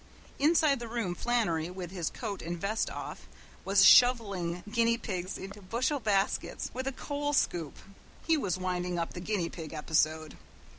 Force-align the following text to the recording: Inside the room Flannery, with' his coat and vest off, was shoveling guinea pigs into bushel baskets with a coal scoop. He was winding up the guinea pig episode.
Inside 0.39 0.79
the 0.79 0.87
room 0.87 1.13
Flannery, 1.13 1.69
with' 1.69 1.91
his 1.91 2.09
coat 2.09 2.41
and 2.41 2.57
vest 2.59 2.89
off, 2.89 3.27
was 3.63 3.85
shoveling 3.85 4.63
guinea 4.71 4.97
pigs 4.97 5.37
into 5.37 5.61
bushel 5.61 5.99
baskets 5.99 6.71
with 6.73 6.87
a 6.87 6.91
coal 6.91 7.33
scoop. 7.33 7.77
He 8.25 8.35
was 8.35 8.57
winding 8.57 8.97
up 8.97 9.13
the 9.13 9.19
guinea 9.19 9.49
pig 9.49 9.73
episode. 9.73 10.37